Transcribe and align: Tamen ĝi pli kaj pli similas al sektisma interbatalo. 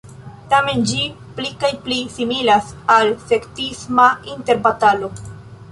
Tamen 0.51 0.79
ĝi 0.91 1.01
pli 1.39 1.51
kaj 1.65 1.71
pli 1.83 1.99
similas 2.15 2.73
al 2.97 3.15
sektisma 3.29 4.09
interbatalo. 4.37 5.15